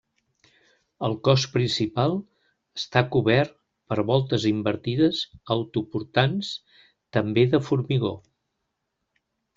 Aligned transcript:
El 1.07 1.15
cos 1.27 1.43
principal 1.57 2.15
està 2.79 3.03
cobert 3.15 3.53
per 3.93 3.97
voltes 4.13 4.47
invertides 4.53 5.21
autoportants, 5.57 6.51
també 7.19 7.45
de 7.53 7.61
formigó. 7.69 8.15